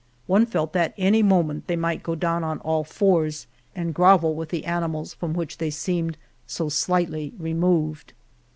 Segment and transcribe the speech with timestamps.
[0.25, 4.49] One felt that any moment they might go down on all fours and grovel with
[4.49, 8.13] the animals from which they seemed so slightly removed.